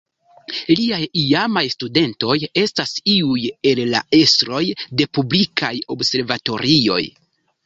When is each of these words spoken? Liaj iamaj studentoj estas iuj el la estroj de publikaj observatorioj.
Liaj 0.77 1.01
iamaj 1.23 1.61
studentoj 1.73 2.37
estas 2.61 2.93
iuj 3.17 3.37
el 3.73 3.83
la 3.93 4.01
estroj 4.21 4.63
de 5.03 5.09
publikaj 5.19 5.71
observatorioj. 5.99 7.01